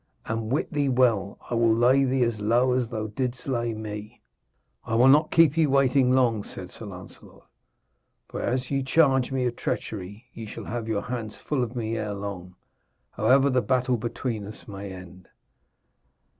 And 0.25 0.51
wit 0.51 0.73
thee 0.73 0.89
well 0.89 1.37
I 1.47 1.53
will 1.53 1.75
lay 1.75 2.03
thee 2.05 2.23
as 2.23 2.39
low 2.41 2.73
as 2.73 2.87
thou 2.87 3.05
didst 3.05 3.45
lay 3.45 3.75
me.' 3.75 4.19
'I 4.83 4.95
will 4.95 5.07
not 5.07 5.29
keep 5.29 5.55
ye 5.55 5.67
waiting 5.67 6.11
long,' 6.11 6.43
said 6.43 6.71
Sir 6.71 6.87
Lancelot, 6.87 7.45
'for 8.27 8.41
as 8.41 8.71
ye 8.71 8.81
charge 8.81 9.31
me 9.31 9.45
of 9.45 9.55
treachery 9.55 10.25
ye 10.33 10.47
shall 10.47 10.65
have 10.65 10.87
your 10.87 11.03
hands 11.03 11.35
full 11.35 11.61
of 11.63 11.75
me 11.75 11.97
erelong, 11.99 12.55
however 13.11 13.51
the 13.51 13.61
battle 13.61 13.95
between 13.97 14.43
us 14.47 14.67
may 14.67 14.91
end.' 14.91 15.27